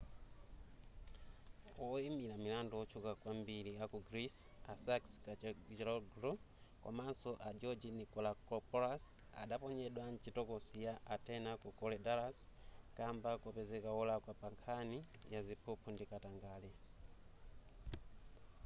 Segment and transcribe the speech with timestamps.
[1.89, 6.35] woyimira milandu wotchuka kwambiri aku greece a sakis kechagioglou
[6.83, 9.03] komanso a george nikolakopoulos
[9.41, 12.39] adaponyedwa mchitokosi ya atene ku korydallus
[12.97, 14.99] kamba kopezeka wolakwa pankhani
[15.33, 16.71] ya ziphuphu ndi katangale